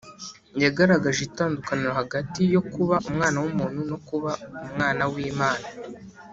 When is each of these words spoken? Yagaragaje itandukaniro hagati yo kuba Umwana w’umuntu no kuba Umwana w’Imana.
Yagaragaje 0.63 1.21
itandukaniro 1.29 1.91
hagati 1.99 2.41
yo 2.55 2.61
kuba 2.73 2.95
Umwana 3.09 3.37
w’umuntu 3.43 3.79
no 3.91 3.97
kuba 4.07 4.31
Umwana 4.67 5.03
w’Imana. 5.13 5.67